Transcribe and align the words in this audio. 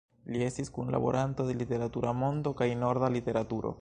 Li 0.35 0.39
estis 0.45 0.71
kunlaboranto 0.77 1.45
de 1.49 1.55
"Literatura 1.59 2.15
Mondo" 2.23 2.55
kaj 2.63 2.69
"Norda 2.85 3.15
Literaturo. 3.19 3.69